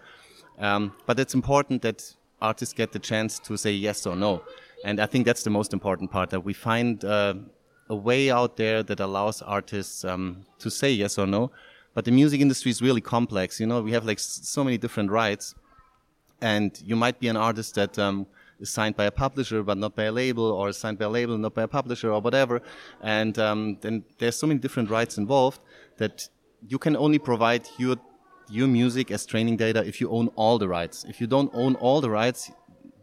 Um, 0.58 0.92
but 1.06 1.20
it's 1.20 1.34
important 1.34 1.82
that 1.82 2.14
artists 2.40 2.74
get 2.74 2.92
the 2.92 2.98
chance 2.98 3.38
to 3.40 3.56
say 3.56 3.72
yes 3.72 4.06
or 4.06 4.16
no, 4.16 4.42
and 4.84 5.00
I 5.00 5.06
think 5.06 5.26
that's 5.26 5.42
the 5.42 5.50
most 5.50 5.72
important 5.72 6.10
part 6.10 6.30
that 6.30 6.40
we 6.40 6.54
find 6.54 7.04
uh, 7.04 7.34
a 7.88 7.96
way 7.96 8.30
out 8.30 8.56
there 8.56 8.82
that 8.82 9.00
allows 9.00 9.42
artists 9.42 10.04
um, 10.04 10.44
to 10.58 10.70
say 10.70 10.90
yes 10.90 11.18
or 11.18 11.26
no. 11.26 11.50
But 11.94 12.04
the 12.04 12.10
music 12.10 12.40
industry 12.40 12.70
is 12.70 12.82
really 12.82 13.00
complex. 13.00 13.58
You 13.58 13.66
know, 13.66 13.80
we 13.80 13.92
have 13.92 14.04
like 14.04 14.18
so 14.18 14.62
many 14.62 14.76
different 14.76 15.10
rights 15.10 15.54
and 16.40 16.80
you 16.84 16.96
might 16.96 17.18
be 17.18 17.28
an 17.28 17.36
artist 17.36 17.74
that 17.76 17.98
um, 17.98 18.26
is 18.60 18.70
signed 18.70 18.96
by 18.96 19.04
a 19.04 19.10
publisher 19.10 19.62
but 19.62 19.78
not 19.78 19.94
by 19.94 20.04
a 20.04 20.12
label, 20.12 20.44
or 20.44 20.72
signed 20.72 20.98
by 20.98 21.04
a 21.04 21.08
label 21.08 21.36
not 21.38 21.54
by 21.54 21.62
a 21.62 21.68
publisher, 21.68 22.10
or 22.10 22.20
whatever. 22.20 22.62
And 23.00 23.38
um, 23.38 23.78
then 23.80 24.04
there's 24.18 24.36
so 24.36 24.46
many 24.46 24.60
different 24.60 24.90
rights 24.90 25.18
involved 25.18 25.60
that 25.98 26.28
you 26.66 26.78
can 26.78 26.96
only 26.96 27.18
provide 27.18 27.68
your 27.78 27.96
your 28.48 28.68
music 28.68 29.10
as 29.10 29.26
training 29.26 29.56
data 29.56 29.84
if 29.84 30.00
you 30.00 30.08
own 30.10 30.28
all 30.36 30.58
the 30.58 30.68
rights. 30.68 31.04
If 31.08 31.20
you 31.20 31.26
don't 31.26 31.50
own 31.52 31.74
all 31.76 32.00
the 32.00 32.10
rights, 32.10 32.50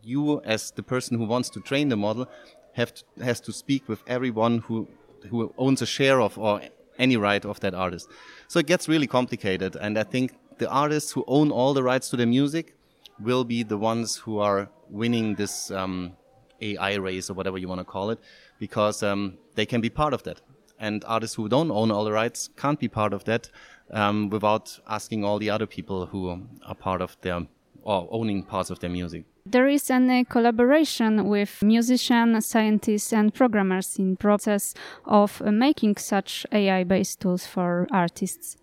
you 0.01 0.41
as 0.41 0.71
the 0.71 0.83
person 0.83 1.17
who 1.17 1.25
wants 1.25 1.49
to 1.49 1.59
train 1.59 1.89
the 1.89 1.97
model 1.97 2.27
have 2.73 2.93
to, 2.93 3.03
has 3.23 3.39
to 3.41 3.51
speak 3.51 3.87
with 3.87 4.03
everyone 4.07 4.59
who 4.59 4.87
who 5.29 5.53
owns 5.57 5.81
a 5.81 5.85
share 5.85 6.21
of 6.21 6.37
or 6.37 6.61
any 6.97 7.17
right 7.17 7.45
of 7.45 7.59
that 7.61 7.73
artist. 7.73 8.09
So 8.47 8.59
it 8.59 8.67
gets 8.67 8.87
really 8.87 9.07
complicated, 9.07 9.75
and 9.75 9.97
I 9.97 10.03
think 10.03 10.33
the 10.57 10.69
artists 10.69 11.11
who 11.11 11.23
own 11.27 11.51
all 11.51 11.73
the 11.73 11.83
rights 11.83 12.09
to 12.09 12.17
the 12.17 12.25
music 12.25 12.75
will 13.19 13.43
be 13.43 13.63
the 13.63 13.77
ones 13.77 14.17
who 14.17 14.39
are 14.39 14.69
winning 14.93 15.35
this 15.35 15.71
um, 15.71 16.13
AI 16.61 16.95
race 16.95 17.29
or 17.29 17.33
whatever 17.33 17.57
you 17.57 17.67
want 17.67 17.79
to 17.79 17.85
call 17.85 18.11
it, 18.11 18.19
because 18.59 19.03
um, 19.03 19.37
they 19.55 19.65
can 19.65 19.81
be 19.81 19.89
part 19.89 20.13
of 20.13 20.23
that. 20.23 20.39
And 20.79 21.03
artists 21.05 21.35
who 21.35 21.49
don't 21.49 21.71
own 21.71 21.91
all 21.91 22.05
the 22.05 22.11
rights 22.11 22.49
can't 22.57 22.79
be 22.79 22.87
part 22.87 23.13
of 23.13 23.23
that 23.25 23.49
um, 23.91 24.29
without 24.29 24.79
asking 24.87 25.23
all 25.25 25.39
the 25.39 25.49
other 25.49 25.65
people 25.65 26.05
who 26.05 26.21
are 26.65 26.75
part 26.75 27.01
of 27.01 27.17
their 27.21 27.47
or 27.83 28.07
owning 28.11 28.43
parts 28.43 28.69
of 28.69 28.79
their 28.79 28.89
music. 28.89 29.25
There 29.45 29.67
is 29.67 29.89
a 29.91 30.25
collaboration 30.29 31.27
with 31.27 31.61
musicians, 31.61 32.45
scientists, 32.45 33.11
and 33.11 33.33
programmers 33.33 33.99
in 33.99 34.15
process 34.15 34.73
of 35.05 35.41
uh, 35.41 35.51
making 35.51 35.97
such 35.97 36.45
AI-based 36.53 37.19
tools 37.19 37.45
for 37.45 37.87
artists 37.91 38.57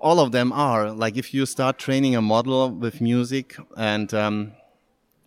all 0.00 0.18
of 0.18 0.32
them 0.32 0.50
are 0.52 0.90
like 0.90 1.16
if 1.16 1.34
you 1.34 1.44
start 1.44 1.78
training 1.78 2.16
a 2.16 2.22
model 2.22 2.70
with 2.70 3.00
music 3.00 3.56
and 3.76 4.14
um, 4.14 4.52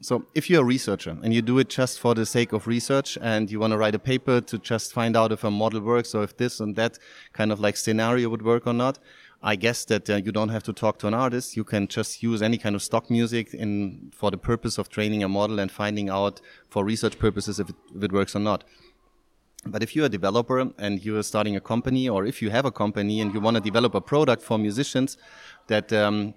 so 0.03 0.25
if 0.33 0.49
you're 0.49 0.61
a 0.61 0.65
researcher 0.65 1.17
and 1.23 1.33
you 1.33 1.41
do 1.41 1.59
it 1.59 1.69
just 1.69 1.99
for 1.99 2.13
the 2.13 2.25
sake 2.25 2.53
of 2.53 2.67
research 2.67 3.17
and 3.21 3.51
you 3.51 3.59
want 3.59 3.71
to 3.71 3.77
write 3.77 3.95
a 3.95 3.99
paper 3.99 4.41
to 4.41 4.57
just 4.57 4.93
find 4.93 5.15
out 5.15 5.31
if 5.31 5.43
a 5.43 5.51
model 5.51 5.81
works 5.81 6.13
or 6.13 6.23
if 6.23 6.35
this 6.37 6.59
and 6.59 6.75
that 6.75 6.99
kind 7.31 7.51
of 7.51 7.59
like 7.59 7.77
scenario 7.77 8.29
would 8.29 8.41
work 8.41 8.67
or 8.67 8.73
not 8.73 8.99
i 9.43 9.55
guess 9.55 9.83
that 9.85 10.09
uh, 10.09 10.15
you 10.15 10.31
don't 10.31 10.49
have 10.49 10.63
to 10.63 10.73
talk 10.73 10.97
to 10.99 11.05
an 11.05 11.13
artist. 11.13 11.57
You 11.57 11.65
can 11.65 11.87
just 11.87 12.23
use 12.23 12.41
any 12.41 12.57
kind 12.57 12.75
of 12.75 12.81
stock 12.81 13.09
music 13.09 13.53
in 13.53 14.11
for 14.15 14.31
the 14.31 14.37
purpose 14.37 14.77
of 14.77 14.87
training 14.87 15.21
a 15.21 15.27
model 15.27 15.59
and 15.59 15.69
finding 15.69 16.09
out 16.09 16.39
for 16.69 16.85
research 16.85 17.19
purposes 17.19 17.59
if 17.59 17.69
it, 17.69 17.75
if 17.93 18.03
it 18.03 18.13
works 18.13 18.35
or 18.35 18.39
not. 18.39 18.63
But 19.65 19.83
if 19.83 19.95
you're 19.95 20.05
a 20.05 20.09
developer 20.09 20.59
and 20.77 21.03
you're 21.05 21.23
starting 21.23 21.55
a 21.55 21.61
company, 21.61 22.09
or 22.09 22.25
if 22.25 22.41
you 22.41 22.49
have 22.49 22.65
a 22.65 22.71
company 22.71 23.21
and 23.21 23.33
you 23.33 23.39
want 23.39 23.55
to 23.55 23.61
develop 23.61 23.95
a 23.95 24.01
product 24.01 24.41
for 24.41 24.57
musicians 24.57 25.17
that 25.67 25.91
um, 25.93 26.33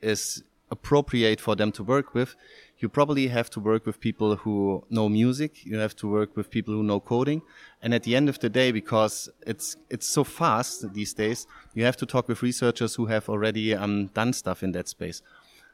is 0.00 0.42
appropriate 0.70 1.40
for 1.40 1.56
them 1.56 1.72
to 1.72 1.82
work 1.82 2.14
with, 2.14 2.36
you 2.80 2.88
probably 2.88 3.26
have 3.28 3.50
to 3.50 3.60
work 3.60 3.86
with 3.86 4.00
people 4.00 4.36
who 4.36 4.84
know 4.88 5.08
music. 5.08 5.64
You 5.64 5.78
have 5.78 5.96
to 5.96 6.08
work 6.08 6.36
with 6.36 6.50
people 6.50 6.74
who 6.74 6.82
know 6.82 7.00
coding. 7.00 7.42
And 7.82 7.92
at 7.92 8.04
the 8.04 8.14
end 8.14 8.28
of 8.28 8.38
the 8.38 8.48
day, 8.48 8.70
because 8.72 9.28
it's 9.46 9.76
it's 9.90 10.08
so 10.08 10.24
fast 10.24 10.92
these 10.94 11.12
days, 11.12 11.46
you 11.74 11.84
have 11.84 11.96
to 11.96 12.06
talk 12.06 12.28
with 12.28 12.42
researchers 12.42 12.94
who 12.94 13.06
have 13.06 13.28
already 13.28 13.74
um, 13.74 14.06
done 14.06 14.32
stuff 14.32 14.62
in 14.62 14.72
that 14.72 14.88
space. 14.88 15.22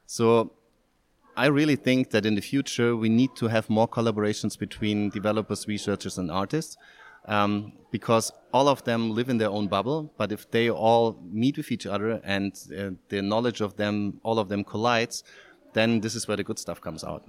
So 0.07 0.53
I 1.37 1.47
really 1.47 1.77
think 1.77 2.11
that 2.11 2.25
in 2.25 2.37
the 2.37 2.41
future 2.41 2.97
we 2.97 3.09
need 3.09 3.37
to 3.37 3.49
have 3.49 3.69
more 3.69 3.89
collaborations 3.89 4.59
between 4.59 5.11
developers, 5.11 5.69
researchers, 5.69 6.19
and 6.19 6.31
artists. 6.31 6.77
Um, 7.27 7.73
because 7.91 8.31
all 8.53 8.69
of 8.69 8.85
them 8.85 9.13
live 9.13 9.31
in 9.31 9.39
their 9.39 9.49
own 9.49 9.67
bubble. 9.67 10.13
But 10.19 10.31
if 10.31 10.51
they 10.51 10.69
all 10.69 11.19
meet 11.33 11.57
with 11.57 11.73
each 11.73 11.87
other 11.87 12.21
and 12.23 12.53
uh, 12.77 12.91
the 13.09 13.23
knowledge 13.23 13.63
of 13.63 13.77
them, 13.77 14.21
all 14.23 14.39
of 14.39 14.49
them 14.51 14.63
collides, 14.63 15.25
then 15.75 16.01
this 16.01 16.15
is 16.15 16.27
where 16.27 16.37
the 16.37 16.45
good 16.45 16.59
stuff 16.59 16.81
comes 16.81 17.05
out 17.05 17.23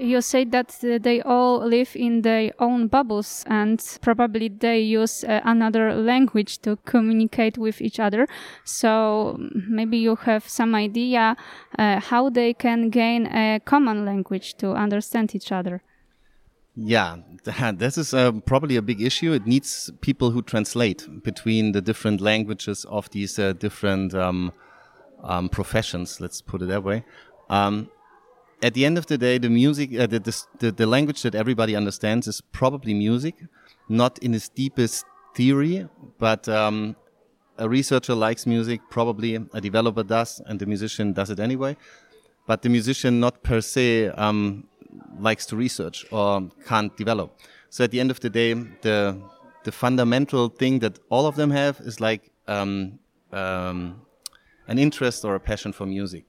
you 0.00 0.20
say 0.22 0.44
that 0.44 0.74
they 0.80 1.20
all 1.22 1.58
live 1.58 1.94
in 1.94 2.22
their 2.22 2.52
own 2.58 2.88
bubbles 2.88 3.44
and 3.46 3.98
probably 4.00 4.48
they 4.48 4.80
use 4.80 5.24
uh, 5.24 5.40
another 5.44 5.94
language 5.94 6.58
to 6.62 6.76
communicate 6.86 7.58
with 7.58 7.80
each 7.82 8.00
other. 8.00 8.26
So 8.64 9.36
maybe 9.68 9.98
you 9.98 10.16
have 10.16 10.48
some 10.48 10.74
idea 10.74 11.36
uh, 11.78 12.00
how 12.00 12.30
they 12.30 12.54
can 12.54 12.88
gain 12.88 13.26
a 13.26 13.60
common 13.64 14.06
language 14.06 14.56
to 14.58 14.72
understand 14.72 15.34
each 15.34 15.52
other. 15.52 15.82
Yeah, 16.76 17.16
this 17.74 17.98
is 17.98 18.14
uh, 18.14 18.32
probably 18.46 18.76
a 18.76 18.82
big 18.82 19.02
issue. 19.02 19.32
It 19.32 19.46
needs 19.46 19.90
people 20.00 20.30
who 20.30 20.40
translate 20.40 21.06
between 21.22 21.72
the 21.72 21.82
different 21.82 22.22
languages 22.22 22.86
of 22.88 23.10
these 23.10 23.38
uh, 23.38 23.52
different 23.52 24.14
um, 24.14 24.52
um, 25.22 25.48
professions. 25.50 26.20
Let's 26.20 26.40
put 26.40 26.62
it 26.62 26.66
that 26.66 26.84
way. 26.84 27.04
Um, 27.50 27.90
at 28.62 28.74
the 28.74 28.84
end 28.86 28.96
of 28.96 29.06
the 29.06 29.18
day, 29.18 29.38
the 29.38 29.50
music, 29.50 29.90
uh, 29.98 30.06
the, 30.06 30.20
the, 30.58 30.70
the 30.70 30.86
language 30.86 31.22
that 31.22 31.34
everybody 31.34 31.74
understands 31.74 32.26
is 32.28 32.40
probably 32.40 32.94
music, 32.94 33.34
not 33.88 34.18
in 34.20 34.34
its 34.34 34.48
deepest 34.48 35.04
theory, 35.34 35.88
but 36.18 36.48
um, 36.48 36.96
a 37.58 37.68
researcher 37.68 38.14
likes 38.14 38.46
music, 38.46 38.80
probably 38.88 39.34
a 39.34 39.60
developer 39.60 40.02
does, 40.02 40.40
and 40.46 40.60
the 40.60 40.66
musician 40.66 41.12
does 41.12 41.30
it 41.30 41.40
anyway. 41.40 41.76
But 42.46 42.62
the 42.62 42.68
musician, 42.68 43.20
not 43.20 43.42
per 43.42 43.60
se, 43.60 44.08
um, 44.08 44.68
likes 45.18 45.46
to 45.46 45.56
research 45.56 46.06
or 46.10 46.48
can't 46.66 46.96
develop. 46.96 47.38
So 47.68 47.84
at 47.84 47.90
the 47.90 48.00
end 48.00 48.10
of 48.10 48.20
the 48.20 48.30
day, 48.30 48.54
the 48.54 49.20
the 49.62 49.72
fundamental 49.72 50.48
thing 50.48 50.78
that 50.78 50.98
all 51.10 51.26
of 51.26 51.36
them 51.36 51.50
have 51.50 51.80
is 51.80 52.00
like 52.00 52.30
um, 52.48 52.98
um, 53.30 54.00
an 54.68 54.78
interest 54.78 55.24
or 55.24 55.34
a 55.34 55.40
passion 55.40 55.72
for 55.72 55.86
music. 55.86 56.24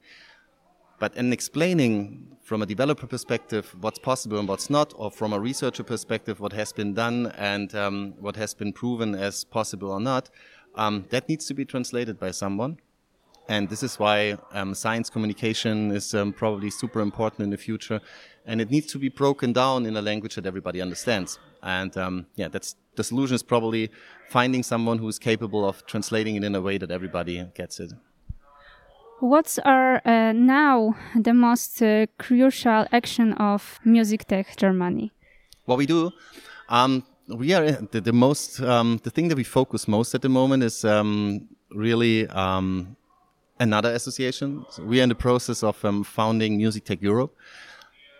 But 1.02 1.16
in 1.16 1.32
explaining 1.32 2.28
from 2.44 2.62
a 2.62 2.66
developer 2.74 3.08
perspective 3.08 3.74
what's 3.80 3.98
possible 3.98 4.38
and 4.38 4.46
what's 4.46 4.70
not, 4.70 4.94
or 4.94 5.10
from 5.10 5.32
a 5.32 5.40
researcher 5.40 5.82
perspective 5.82 6.38
what 6.38 6.52
has 6.52 6.72
been 6.72 6.94
done 6.94 7.32
and 7.36 7.74
um, 7.74 8.14
what 8.20 8.36
has 8.36 8.54
been 8.54 8.72
proven 8.72 9.16
as 9.16 9.42
possible 9.42 9.90
or 9.90 9.98
not, 9.98 10.30
um, 10.76 11.04
that 11.10 11.28
needs 11.28 11.44
to 11.46 11.54
be 11.54 11.64
translated 11.64 12.20
by 12.20 12.30
someone. 12.30 12.78
And 13.48 13.68
this 13.68 13.82
is 13.82 13.98
why 13.98 14.38
um, 14.52 14.76
science 14.76 15.10
communication 15.10 15.90
is 15.90 16.14
um, 16.14 16.32
probably 16.32 16.70
super 16.70 17.00
important 17.00 17.40
in 17.40 17.50
the 17.50 17.56
future. 17.56 18.00
And 18.46 18.60
it 18.60 18.70
needs 18.70 18.86
to 18.92 18.98
be 19.00 19.08
broken 19.08 19.52
down 19.52 19.86
in 19.86 19.96
a 19.96 20.02
language 20.02 20.36
that 20.36 20.46
everybody 20.46 20.80
understands. 20.80 21.40
And 21.64 21.96
um, 21.96 22.26
yeah, 22.36 22.46
that's 22.46 22.76
the 22.94 23.02
solution 23.02 23.34
is 23.34 23.42
probably 23.42 23.90
finding 24.28 24.62
someone 24.62 24.98
who 24.98 25.08
is 25.08 25.18
capable 25.18 25.68
of 25.68 25.84
translating 25.86 26.36
it 26.36 26.44
in 26.44 26.54
a 26.54 26.60
way 26.60 26.78
that 26.78 26.92
everybody 26.92 27.44
gets 27.56 27.80
it. 27.80 27.92
What 29.22 29.56
are 29.64 30.02
uh, 30.04 30.32
now 30.32 30.96
the 31.14 31.32
most 31.32 31.80
uh, 31.80 32.06
crucial 32.18 32.86
action 32.90 33.34
of 33.34 33.78
Music 33.84 34.26
Tech 34.26 34.56
Germany? 34.56 35.12
What 35.64 35.78
we 35.78 35.86
do, 35.86 36.10
um, 36.68 37.04
we 37.28 37.54
are 37.54 37.70
the, 37.70 38.00
the 38.00 38.12
most 38.12 38.60
um, 38.60 38.98
the 39.04 39.10
thing 39.10 39.28
that 39.28 39.36
we 39.36 39.44
focus 39.44 39.86
most 39.86 40.16
at 40.16 40.22
the 40.22 40.28
moment 40.28 40.64
is 40.64 40.84
um, 40.84 41.48
really 41.70 42.26
um, 42.30 42.96
another 43.60 43.92
association. 43.92 44.66
So 44.70 44.82
we 44.82 44.98
are 44.98 45.04
in 45.04 45.08
the 45.08 45.14
process 45.14 45.62
of 45.62 45.84
um, 45.84 46.02
founding 46.02 46.56
Music 46.56 46.84
Tech 46.84 47.00
Europe 47.00 47.32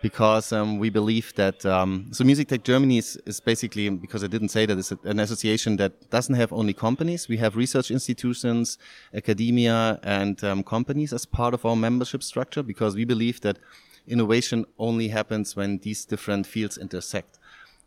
because 0.03 0.51
um, 0.51 0.79
we 0.79 0.89
believe 0.89 1.33
that 1.35 1.65
um, 1.65 2.07
so 2.11 2.25
Music 2.25 2.49
Tech 2.49 2.63
Germany 2.63 2.97
is, 2.97 3.17
is, 3.25 3.39
basically 3.39 3.89
because 3.89 4.21
I 4.21 4.27
didn't 4.27 4.49
say 4.49 4.65
that 4.65 4.77
it's 4.77 4.91
an 4.91 5.17
association 5.21 5.77
that 5.77 6.09
doesn't 6.09 6.35
have 6.35 6.51
only 6.51 6.73
companies. 6.73 7.29
We 7.29 7.37
have 7.37 7.55
research 7.55 7.89
institutions, 7.89 8.77
academia, 9.13 10.01
and 10.03 10.43
um, 10.43 10.61
companies 10.61 11.13
as 11.13 11.25
part 11.25 11.53
of 11.53 11.65
our 11.65 11.77
membership 11.77 12.21
structure 12.21 12.61
because 12.61 12.95
we 12.95 13.05
believe 13.05 13.39
that 13.41 13.59
innovation 14.05 14.65
only 14.77 15.07
happens 15.07 15.55
when 15.55 15.77
these 15.77 16.03
different 16.03 16.47
fields 16.47 16.77
intersect. 16.77 17.39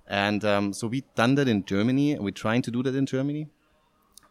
And 0.09 0.43
um, 0.43 0.73
so 0.73 0.87
we've 0.87 1.15
done 1.17 1.35
that 1.35 1.49
in 1.49 1.67
Germany, 1.67 2.13
and 2.13 2.25
we're 2.25 2.31
trying 2.31 2.63
to 2.63 2.71
do 2.71 2.83
that 2.83 2.95
in 2.95 3.05
Germany. 3.05 3.49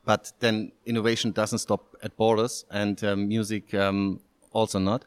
But 0.06 0.32
then 0.40 0.72
innovation 0.88 1.34
doesn't 1.34 1.60
stop 1.60 1.96
at 2.02 2.18
borders, 2.18 2.66
and 2.72 3.04
um, 3.04 3.28
music 3.28 3.76
um, 3.76 4.22
also 4.54 4.80
not. 4.80 5.06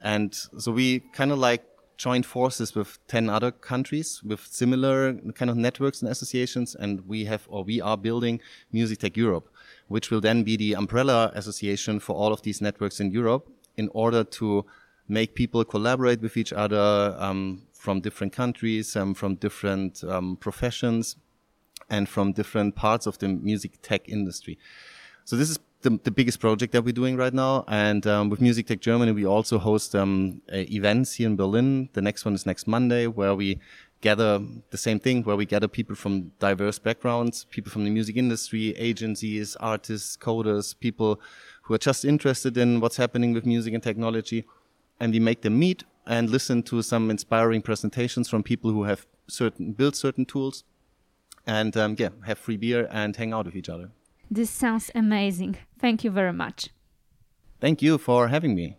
And 0.00 0.34
so 0.34 0.72
we 0.72 1.00
kind 1.12 1.30
of 1.30 1.38
like 1.38 1.62
joined 1.96 2.26
forces 2.26 2.74
with 2.74 2.98
10 3.08 3.30
other 3.30 3.50
countries 3.50 4.22
with 4.22 4.40
similar 4.46 5.14
kind 5.34 5.50
of 5.50 5.56
networks 5.56 6.02
and 6.02 6.10
associations. 6.10 6.74
And 6.74 7.06
we 7.08 7.24
have, 7.24 7.46
or 7.48 7.64
we 7.64 7.80
are 7.80 7.96
building 7.96 8.40
Music 8.72 8.98
Tech 8.98 9.16
Europe, 9.16 9.48
which 9.88 10.10
will 10.10 10.20
then 10.20 10.42
be 10.42 10.56
the 10.56 10.74
umbrella 10.74 11.32
association 11.34 12.00
for 12.00 12.14
all 12.14 12.32
of 12.32 12.42
these 12.42 12.60
networks 12.60 13.00
in 13.00 13.10
Europe 13.10 13.48
in 13.76 13.88
order 13.94 14.24
to 14.24 14.64
make 15.08 15.34
people 15.34 15.64
collaborate 15.64 16.20
with 16.20 16.36
each 16.36 16.52
other 16.52 17.16
um, 17.18 17.62
from 17.72 18.00
different 18.00 18.32
countries, 18.32 18.96
um, 18.96 19.14
from 19.14 19.36
different 19.36 20.02
um, 20.04 20.36
professions, 20.36 21.16
and 21.88 22.08
from 22.08 22.32
different 22.32 22.74
parts 22.74 23.06
of 23.06 23.18
the 23.18 23.28
music 23.28 23.78
tech 23.82 24.08
industry. 24.08 24.58
So 25.24 25.36
this 25.36 25.50
is 25.50 25.58
the, 25.86 26.00
the 26.02 26.10
biggest 26.10 26.40
project 26.40 26.72
that 26.72 26.84
we're 26.84 26.92
doing 26.92 27.16
right 27.16 27.32
now. 27.32 27.64
And 27.68 28.06
um, 28.06 28.28
with 28.28 28.40
Music 28.40 28.66
Tech 28.66 28.80
Germany, 28.80 29.12
we 29.12 29.24
also 29.24 29.58
host 29.58 29.94
um, 29.94 30.42
events 30.48 31.14
here 31.14 31.28
in 31.28 31.36
Berlin. 31.36 31.88
The 31.92 32.02
next 32.02 32.24
one 32.24 32.34
is 32.34 32.44
next 32.44 32.66
Monday, 32.66 33.06
where 33.06 33.34
we 33.34 33.60
gather 34.00 34.40
the 34.70 34.76
same 34.76 34.98
thing, 34.98 35.22
where 35.22 35.36
we 35.36 35.46
gather 35.46 35.68
people 35.68 35.94
from 35.94 36.32
diverse 36.40 36.78
backgrounds, 36.78 37.46
people 37.50 37.70
from 37.70 37.84
the 37.84 37.90
music 37.90 38.16
industry, 38.16 38.74
agencies, 38.76 39.56
artists, 39.60 40.16
coders, 40.16 40.78
people 40.78 41.20
who 41.62 41.74
are 41.74 41.78
just 41.78 42.04
interested 42.04 42.56
in 42.56 42.80
what's 42.80 42.96
happening 42.96 43.32
with 43.32 43.46
music 43.46 43.72
and 43.72 43.82
technology. 43.82 44.44
And 44.98 45.12
we 45.12 45.20
make 45.20 45.42
them 45.42 45.58
meet 45.58 45.84
and 46.06 46.30
listen 46.30 46.62
to 46.64 46.82
some 46.82 47.10
inspiring 47.10 47.62
presentations 47.62 48.28
from 48.28 48.42
people 48.42 48.70
who 48.72 48.84
have 48.84 49.06
certain 49.28 49.72
built 49.72 49.94
certain 49.96 50.24
tools 50.24 50.64
and 51.46 51.76
um, 51.76 51.94
yeah, 51.98 52.10
have 52.24 52.38
free 52.38 52.56
beer 52.56 52.88
and 52.90 53.14
hang 53.14 53.32
out 53.32 53.46
with 53.46 53.54
each 53.54 53.68
other. 53.68 53.90
This 54.30 54.50
sounds 54.50 54.90
amazing. 54.94 55.56
Thank 55.78 56.04
you 56.04 56.10
very 56.10 56.32
much. 56.32 56.68
Thank 57.60 57.82
you 57.82 57.98
for 57.98 58.28
having 58.28 58.54
me. 58.54 58.76